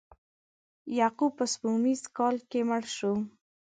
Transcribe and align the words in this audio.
یعقوب 0.97 1.31
په 1.39 1.45
سپوږمیز 1.53 2.01
کال 2.17 2.35
کې 2.49 2.59
مړ 2.69 2.83
شو. 2.97 3.13